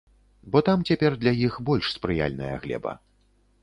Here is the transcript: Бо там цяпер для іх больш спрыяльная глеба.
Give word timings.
Бо 0.51 0.61
там 0.69 0.79
цяпер 0.91 1.19
для 1.25 1.35
іх 1.45 1.61
больш 1.71 1.93
спрыяльная 1.99 2.53
глеба. 2.67 3.01